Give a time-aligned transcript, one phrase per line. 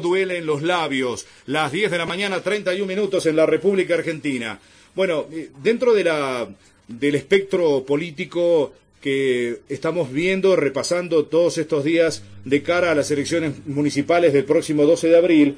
[0.00, 1.26] duele en los labios.
[1.46, 4.58] Las 10 de la mañana, 31 minutos en la República Argentina.
[4.94, 6.48] Bueno, eh, dentro de la,
[6.88, 13.66] del espectro político que estamos viendo, repasando todos estos días de cara a las elecciones
[13.66, 15.56] municipales del próximo 12 de abril,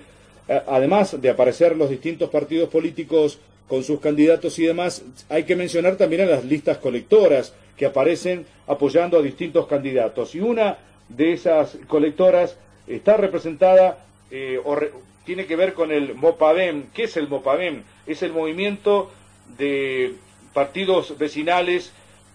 [0.67, 5.97] además de aparecer los distintos partidos políticos con sus candidatos y demás, hay que mencionar
[5.97, 10.35] también a las listas colectoras que aparecen apoyando a distintos candidatos.
[10.35, 10.79] Y una
[11.09, 14.79] de esas colectoras está representada eh, o
[15.25, 16.91] tiene que ver con el MOPAVEM.
[16.95, 17.83] ¿Qué es el MOPAVEM?
[18.07, 19.11] Es el movimiento
[19.59, 20.15] de
[20.53, 21.93] partidos vecinales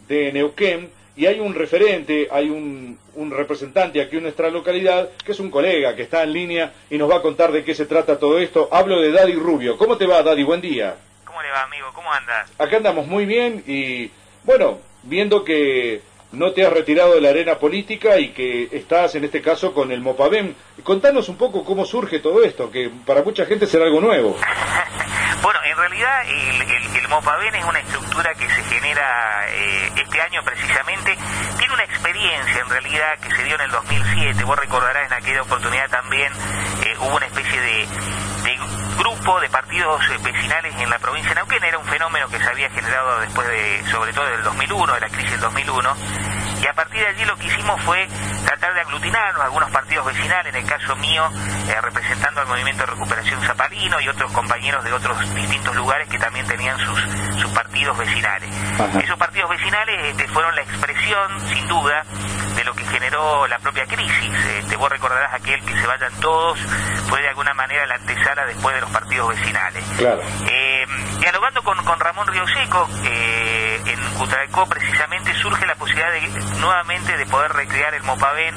[0.07, 5.31] de Neuquén y hay un referente, hay un, un, representante aquí en nuestra localidad, que
[5.31, 7.85] es un colega que está en línea y nos va a contar de qué se
[7.85, 8.67] trata todo esto.
[8.71, 9.77] Hablo de Daddy Rubio.
[9.77, 10.43] ¿Cómo te va, Daddy?
[10.43, 10.95] Buen día.
[11.25, 11.87] ¿Cómo le va, amigo?
[11.93, 12.51] ¿Cómo andas?
[12.57, 14.09] Acá andamos muy bien y,
[14.43, 16.01] bueno, viendo que
[16.33, 19.91] no te has retirado de la arena política y que estás en este caso con
[19.91, 20.53] el Mopavem.
[20.83, 24.35] Contanos un poco cómo surge todo esto, que para mucha gente será algo nuevo.
[25.41, 26.83] bueno, en realidad el, el,
[27.55, 31.15] es una estructura que se genera eh, este año precisamente.
[31.57, 34.43] Tiene una experiencia en realidad que se dio en el 2007.
[34.43, 36.33] Vos recordarás en aquella oportunidad también
[36.83, 37.87] eh, hubo una especie de
[38.57, 41.63] de grupo de partidos eh, vecinales en la provincia de Neuquén.
[41.63, 45.09] Era un fenómeno que se había generado después de, sobre todo del 2001, de la
[45.09, 45.95] crisis del 2001.
[46.63, 48.07] Y a partir de allí lo que hicimos fue
[48.45, 51.29] tratar de aglutinarnos algunos partidos vecinales, en el caso mío,
[51.67, 56.17] eh, representando al Movimiento de Recuperación Zapalino y otros compañeros de otros distintos lugares que
[56.17, 56.99] también tenían sus,
[57.41, 58.49] sus partidos vecinales.
[59.03, 62.05] Esos partidos vecinales este, fueron la expresión, sin duda,
[62.55, 64.45] de lo que generó la propia crisis.
[64.57, 66.57] Este, vos recordarás aquel que se vayan todos,
[67.09, 69.83] fue de alguna manera la antesala después de los partidos vecinales.
[69.97, 70.21] Claro.
[70.47, 70.62] Eh,
[71.19, 76.27] dialogando con, con Ramón Río Seco, eh, en Cutralcó precisamente surge la posibilidad de
[76.59, 78.55] nuevamente de poder recrear el Mopaven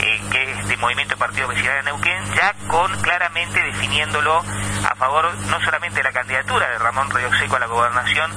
[0.00, 4.94] eh, que es este movimiento de partidos vecinales de Neuquén, ya con claramente definiéndolo a
[4.94, 8.30] favor no solamente de la candidatura de Ramón Río Seco a la gobernación,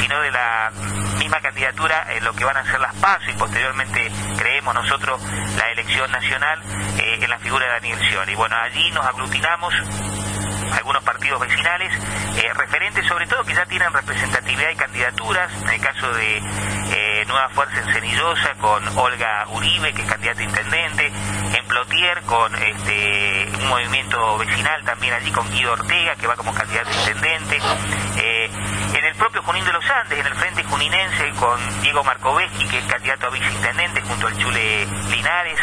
[0.00, 0.70] sino de la
[1.18, 5.20] misma candidatura en lo que van a ser las pasos y posteriormente creemos nosotros
[5.56, 6.62] la elección nacional
[6.98, 8.34] eh, en la figura de Daniel Scioli.
[8.36, 9.74] Bueno, allí nos aglutinamos
[10.72, 11.92] algunos partidos vecinales,
[12.36, 17.24] eh, referentes sobre todo que ya tienen representatividad y candidaturas, en el caso de eh,
[17.26, 22.54] Nueva Fuerza en Cenillosa con Olga Uribe, que es candidata a intendente, en Plotier con
[22.54, 27.58] este, un movimiento vecinal también allí con Guido Ortega, que va como candidato a intendente,
[28.16, 28.50] eh,
[28.94, 32.78] en el propio Junín de los Andes, en el Frente Juninense con Diego Markoveschi, que
[32.78, 35.60] es candidato a viceintendente junto al Chule Linares,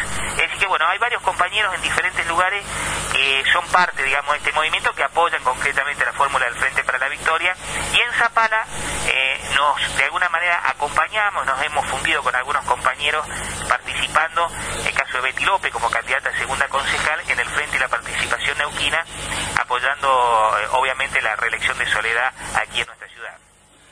[0.68, 2.64] bueno, hay varios compañeros en diferentes lugares
[3.12, 6.98] que son parte, digamos, de este movimiento que apoyan concretamente la fórmula del Frente para
[6.98, 7.56] la Victoria.
[7.94, 8.66] Y en Zapala
[9.08, 13.26] eh, nos, de alguna manera, acompañamos, nos hemos fundido con algunos compañeros
[13.68, 14.50] participando,
[14.82, 17.80] en el caso de Betty López como candidata a segunda concejal, en el Frente y
[17.80, 19.06] la participación neuquina,
[19.60, 23.38] apoyando eh, obviamente la reelección de Soledad aquí en nuestra ciudad.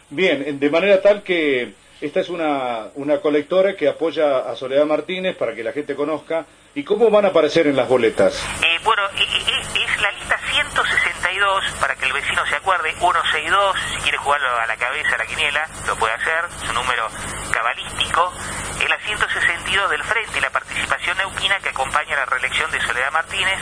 [0.09, 5.37] Bien, de manera tal que esta es una, una colectora que apoya a Soledad Martínez
[5.37, 6.45] para que la gente conozca.
[6.75, 8.43] ¿Y cómo van a aparecer en las boletas?
[8.61, 14.17] Eh, bueno, es, la lista 162, para que el vecino se acuerde, 162, si quiere
[14.17, 17.07] jugarlo a la cabeza, a la quiniela, lo puede hacer, es un número
[17.51, 18.33] cabalístico.
[18.81, 23.59] Es la 162 del Frente la participación neuquina que acompaña la reelección de Soledad Martínez.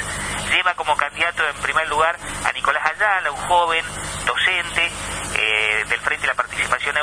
[0.49, 3.85] Lleva como candidato en primer lugar a Nicolás Ayala, un joven
[4.25, 4.89] docente
[5.37, 6.33] eh, del Frente y la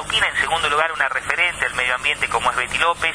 [0.08, 0.28] neuquina.
[0.28, 3.14] En segundo lugar, una referente del medio ambiente como es Betty López.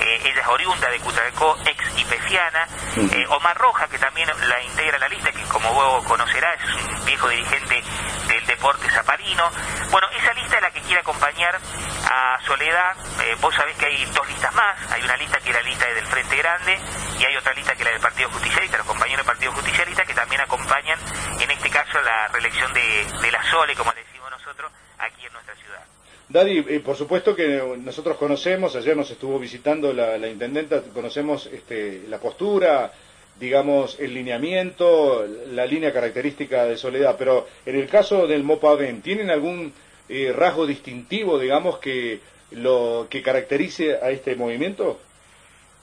[0.00, 2.66] Eh, ella es oriunda de Cutralcó, ex IPECiana.
[2.96, 7.04] Eh, Omar Roja, que también la integra la lista, que como vos conocerás, es un
[7.04, 7.82] viejo dirigente
[8.26, 9.50] del deporte zaparino.
[9.90, 11.58] Bueno, esa lista es la que quiere acompañar
[12.10, 12.96] a Soledad.
[13.40, 14.92] vos sabés que hay dos listas más.
[14.92, 16.80] Hay una lista que es la lista del Frente Grande
[17.18, 20.04] y hay otra lista que es la del Partido Justicialista, los compañeros del Partido Justicialista
[20.04, 20.98] que también acompañan,
[21.38, 25.32] en este caso, la reelección de, de la Sole, como le decimos nosotros, aquí en
[25.32, 25.84] nuestra ciudad.
[26.32, 32.04] Daddy, eh, por supuesto que nosotros conocemos, ayer nos estuvo visitando la, intendenta, conocemos este,
[32.08, 32.90] la postura,
[33.38, 39.30] digamos, el lineamiento, la línea característica de Soledad, pero en el caso del MOPAVEN, ¿tienen
[39.30, 39.74] algún
[40.08, 42.20] eh, rasgo distintivo, digamos, que
[42.52, 44.98] lo que caracterice a este movimiento?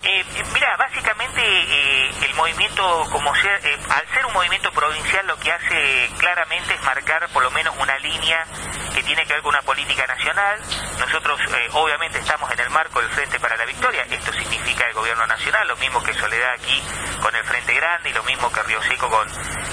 [0.02, 0.24] Eh,
[0.54, 5.52] mira, básicamente eh, el movimiento, como ser, eh, al ser un movimiento provincial, lo que
[5.52, 8.46] hace claramente es marcar por lo menos una línea
[8.94, 10.60] que tiene que ver con una política nacional.
[11.00, 14.06] Nosotros, eh, obviamente, estamos en el marco del Frente para la Victoria.
[14.10, 16.82] Esto significa el gobierno nacional, lo mismo que Soledad aquí
[17.22, 19.28] con el Frente Grande y lo mismo que Río Seco con,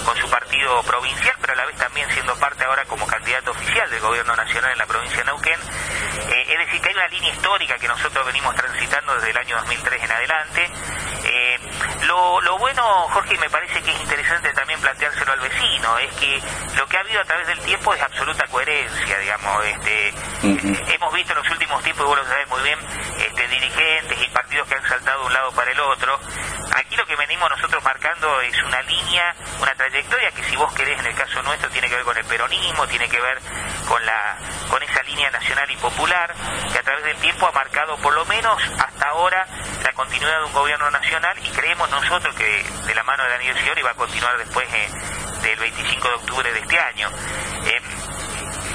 [0.06, 3.90] con su partido provincial, pero a la vez también siendo parte ahora como candidato oficial
[3.90, 5.60] del gobierno nacional en la provincia de Neuquén.
[6.48, 10.02] es decir, que hay una línea histórica que nosotros venimos transitando desde el año 2003
[10.04, 10.70] en adelante.
[11.24, 11.58] Eh,
[12.06, 14.46] lo, lo, bueno, Jorge, me parece que es interesante
[15.86, 16.40] camino, es que
[16.76, 19.64] lo que ha habido a través del tiempo es absoluta coherencia, digamos.
[19.64, 20.14] Este,
[20.94, 22.78] hemos visto en los últimos tiempos, y vos lo sabés muy bien,
[23.18, 26.18] este, dirigentes y partidos que han saltado de un lado para el otro.
[27.06, 31.14] Que venimos nosotros marcando es una línea, una trayectoria que si vos querés en el
[31.14, 33.38] caso nuestro tiene que ver con el peronismo, tiene que ver
[33.86, 34.36] con la
[34.68, 36.34] con esa línea nacional y popular
[36.72, 39.46] que a través del tiempo ha marcado por lo menos hasta ahora
[39.84, 43.56] la continuidad de un gobierno nacional y creemos nosotros que de la mano de Daniel
[43.56, 44.90] Scioli va a continuar después eh,
[45.42, 47.08] del 25 de octubre de este año.
[47.66, 47.80] Eh,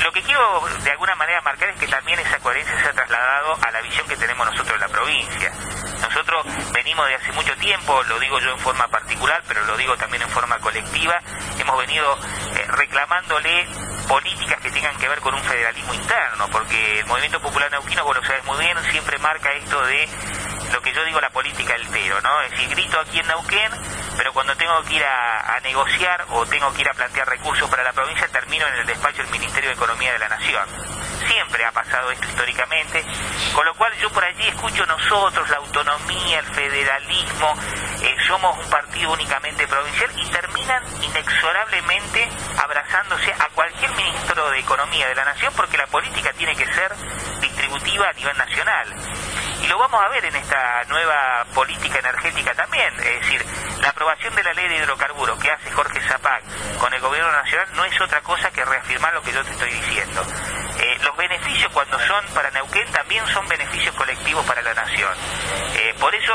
[0.04, 3.58] lo que quiero de alguna manera marcar es que también esa coherencia se ha trasladado
[3.62, 5.52] a la visión que tenemos nosotros en la provincia.
[6.02, 9.96] Nosotros venimos de hace mucho tiempo, lo digo yo en forma particular, pero lo digo
[9.98, 11.22] también en forma colectiva,
[11.60, 12.18] hemos venido
[12.56, 13.68] eh, reclamándole
[14.08, 18.16] políticas que tengan que ver con un federalismo interno, porque el movimiento popular neuquino, vos
[18.16, 20.10] lo sabes muy bien, siempre marca esto de
[20.72, 22.42] lo que yo digo la política del pero, ¿no?
[22.42, 23.72] Es decir, grito aquí en Neuquén,
[24.18, 27.84] pero cuando tengo que ir a, negociar o tengo que ir a plantear recursos para
[27.84, 30.66] la provincia, termino en el despacho del Ministerio de Economía de la Nación.
[31.32, 33.06] Siempre ha pasado esto históricamente,
[33.56, 37.54] con lo cual yo por allí escucho nosotros, la autonomía, el federalismo,
[38.02, 42.28] eh, somos un partido únicamente provincial y terminan inexorablemente
[42.62, 46.92] abrazándose a cualquier ministro de Economía de la Nación porque la política tiene que ser
[47.40, 48.88] distributiva a nivel nacional.
[49.72, 53.46] Lo vamos a ver en esta nueva política energética también, es decir,
[53.80, 56.44] la aprobación de la ley de hidrocarburos que hace Jorge Zapac
[56.78, 59.72] con el gobierno nacional no es otra cosa que reafirmar lo que yo te estoy
[59.72, 60.26] diciendo.
[60.78, 65.14] Eh, los beneficios cuando son para Neuquén también son beneficios colectivos para la nación.
[65.76, 66.34] Eh, por eso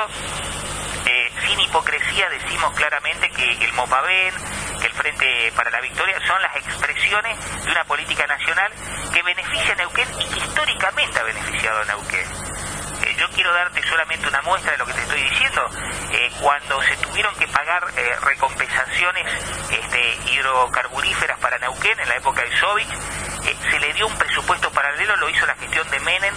[1.04, 4.34] eh, sin hipocresía decimos claramente que el MOPAVEN,
[4.82, 8.72] el Frente para la Victoria son las expresiones de una política nacional
[9.12, 12.45] que beneficia a Neuquén y que históricamente ha beneficiado a Neuquén
[13.46, 15.70] quiero darte solamente una muestra de lo que te estoy diciendo.
[16.10, 19.24] Eh, cuando se tuvieron que pagar eh, recompensaciones
[19.70, 22.88] este, hidrocarburíferas para Neuquén en la época de Sovich,
[23.44, 26.34] eh, se le dio un presupuesto paralelo, lo hizo la gestión de Menem,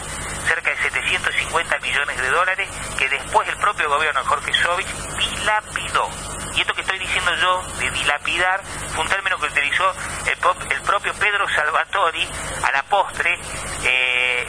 [0.47, 2.69] cerca de 750 millones de dólares,
[2.99, 6.09] que después el propio gobierno de Jorge Sovich dilapidó.
[6.53, 8.61] Y esto que estoy diciendo yo de dilapidar
[8.93, 9.93] fue un término que utilizó
[10.25, 12.27] el, propio Pedro Salvatori
[12.63, 13.39] a la postre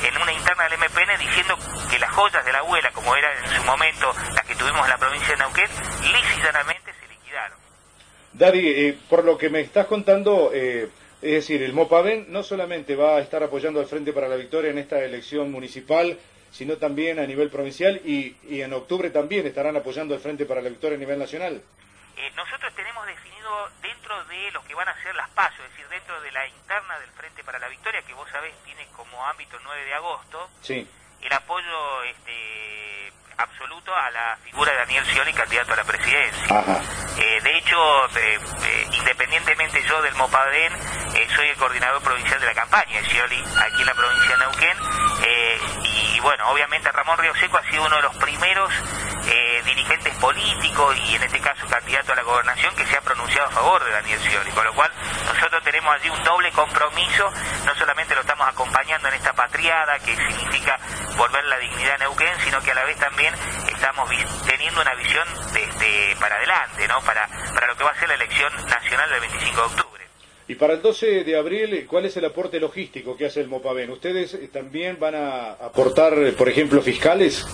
[0.03, 1.57] en una interna del MPN diciendo
[1.91, 4.91] que las joyas de la abuela, como eran en su momento las que tuvimos en
[4.91, 5.69] la provincia de Neuquén,
[6.13, 7.59] lícitamente se liquidaron.
[8.33, 10.89] Daddy, eh, por lo que me estás contando, eh,
[11.23, 14.71] es decir, el MOPAVEN no solamente va a estar apoyando al Frente para la Victoria
[14.71, 16.19] en esta elección municipal,
[16.51, 20.69] sino también a nivel provincial y, en octubre también estarán apoyando al Frente para la
[20.69, 21.63] Victoria a nivel nacional.
[22.17, 23.30] Eh, nosotros tenemos definido
[23.83, 26.99] dentro de lo que van a ser las pasos, es decir, dentro de la interna
[26.99, 30.89] del Frente para la Victoria, que vos sabés tiene como ámbito 9 de agosto, sí
[31.23, 36.65] el apoyo este, absoluto a la figura de Daniel Scioli, candidato a la presidencia.
[37.19, 40.73] Eh, de hecho, eh, eh, independientemente yo del Mopadén,
[41.37, 44.77] soy el coordinador provincial de la campaña de Scioli aquí en la provincia de Neuquén.
[45.85, 48.73] y bueno, obviamente Ramón Río Seco ha sido uno de los primeros
[49.75, 53.51] dirigentes políticos y en este caso candidato a la gobernación que se ha pronunciado a
[53.51, 54.51] favor de Daniel Scioli.
[54.51, 54.91] Con lo cual,
[55.27, 57.31] nosotros tenemos allí un doble compromiso,
[57.65, 60.79] no solamente lo estamos acompañando en esta patriada que significa
[61.17, 63.35] volver la dignidad a Neuquén, sino que a la vez también
[63.73, 64.11] estamos
[64.47, 67.01] teniendo una visión de, para adelante, ¿no?
[67.03, 69.91] Para, para lo que va a ser la elección nacional del 25 de octubre.
[70.49, 73.91] Y para el 12 de abril, ¿cuál es el aporte logístico que hace el MOPAVEN?
[73.91, 77.47] ¿Ustedes eh, también van a aportar, por ejemplo, fiscales?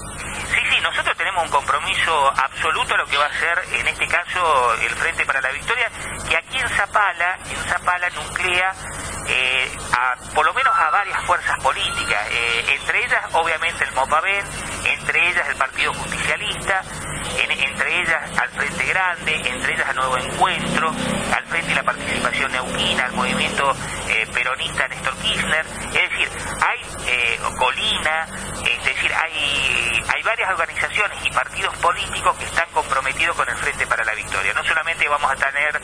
[1.42, 5.40] Un compromiso absoluto a lo que va a ser, en este caso, el Frente para
[5.40, 5.90] la Victoria,
[6.28, 8.72] que aquí en Zapala, en Zapala nuclea
[9.28, 9.68] eh,
[10.34, 14.44] por lo menos a varias fuerzas políticas, eh, entre ellas obviamente el MOPAVEN,
[14.84, 16.82] entre ellas el Partido Justicialista,
[17.38, 20.94] entre ellas al Frente Grande, entre ellas al Nuevo Encuentro,
[21.34, 23.74] al Frente y la Participación Neuquina, al movimiento
[24.36, 26.28] peronista Néstor Kirchner, es decir,
[26.60, 26.76] hay
[27.56, 28.28] Colina,
[28.60, 33.86] es decir, hay, hay varias organizaciones y partidos políticos que están comprometidos con el Frente
[33.86, 34.52] para la Victoria.
[34.52, 35.80] No solamente vamos a tener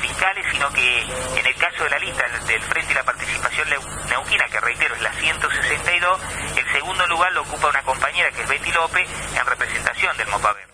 [0.00, 3.68] fiscales, sino que en el caso de la lista del Frente y la participación
[4.08, 6.20] neuquina, que reitero es la 162,
[6.56, 10.66] el segundo lugar lo ocupa una compañera que es Betty López en representación del MOPAVEN.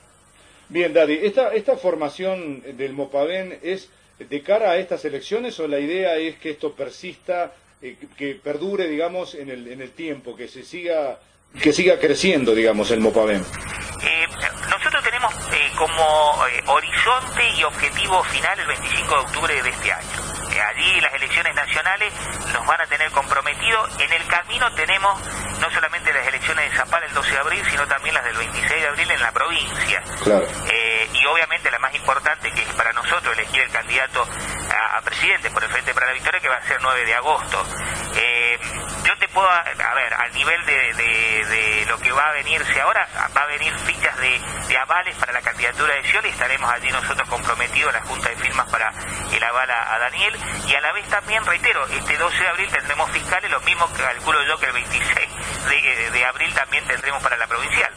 [0.70, 5.78] Bien, Daddy, ¿esta, esta formación del MOPAVEN es de cara a estas elecciones o la
[5.78, 10.48] idea es que esto persista, eh, que perdure, digamos, en el, en el tiempo, que
[10.48, 11.18] se siga
[11.62, 13.40] que siga creciendo, digamos, el MOPAVEN?
[13.40, 14.26] Eh,
[14.68, 16.34] nosotros tenemos eh, como
[16.66, 20.28] horizonte y objetivo final el 25 de octubre de este año
[20.60, 22.12] allí las elecciones nacionales
[22.52, 23.90] nos van a tener comprometidos.
[24.00, 25.20] En el camino tenemos
[25.60, 28.82] no solamente las elecciones de Zapal el 12 de abril, sino también las del 26
[28.82, 30.02] de abril en la provincia.
[30.22, 30.46] Claro.
[30.70, 34.26] Eh, y obviamente la más importante, que es para nosotros elegir el candidato
[34.70, 37.66] a, presidente por el Frente para la Victoria, que va a ser 9 de agosto.
[38.14, 38.58] Eh,
[39.04, 39.62] yo te puedo, a
[39.94, 44.76] ver, al nivel de, lo que va a venirse ahora, va a venir fichas de,
[44.76, 48.92] avales para la candidatura de Scioli, estaremos allí nosotros comprometidos, la Junta de Firmas para
[49.32, 50.36] el aval a, Daniel,
[50.66, 54.02] y a la vez también, reitero, este 12 de abril tendremos fiscales, lo mismo que
[54.02, 57.92] calculo yo que el 26 de abril también tendremos para la provincial.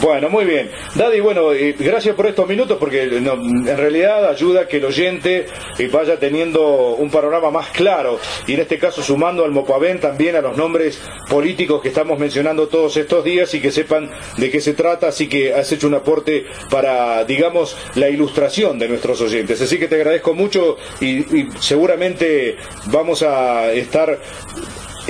[0.00, 0.70] Bueno, muy bien.
[0.94, 5.46] Daddy, bueno, gracias por estos minutos porque en realidad ayuda a que el oyente
[5.78, 10.36] eh, vaya teniendo un panorama más claro y en este caso sumando al Mopaven también
[10.36, 14.62] a los nombres políticos que estamos mencionando todos estos días y que sepan de qué
[14.62, 19.60] se trata, así que has hecho un aporte para, digamos, la ilustración de nuestros oyentes.
[19.60, 24.18] Así que te agradezco mucho y seguramente vamos a estar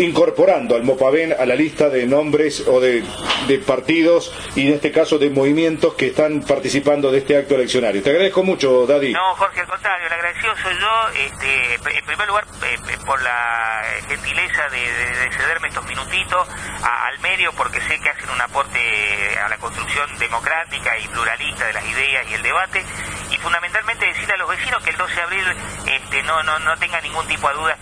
[0.00, 3.04] incorporando al Mopaven a la lista de nombres o de,
[3.66, 8.02] partidos y en este caso de movimientos que están participando de este acto eleccionario.
[8.02, 9.12] Te agradezco mucho, Daddy.
[9.12, 13.20] No, Jorge, al contrario, el agradecido soy yo, este, en primer lugar, eh, eh, por
[13.22, 16.48] la gentileza de, cederme estos minutitos
[16.82, 18.78] al medio, porque sé que hacen un aporte
[19.44, 22.84] a la construcción democrática y pluralista de las ideas y el debate,
[23.30, 25.44] y fundamentalmente decirle a los vecinos que el 12 de abril
[25.86, 27.78] este, no, no, no tenga ningún tipo de dudas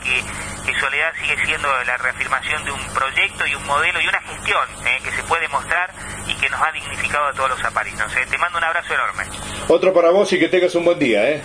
[0.64, 4.62] que, Soledad sigue siendo la reafirmación de un proyecto y un modelo y una gestión
[4.86, 5.90] eh, que se puede mostrar
[6.26, 8.14] y que nos ha dignificado a todos los zaparinos.
[8.14, 8.26] Eh.
[8.30, 9.24] Te mando un abrazo enorme.
[9.66, 11.30] Otro para vos y que tengas un buen día.
[11.30, 11.42] ¿eh?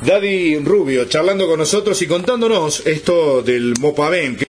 [0.00, 4.36] Daddy Rubio charlando con nosotros y contándonos esto del Mopaven.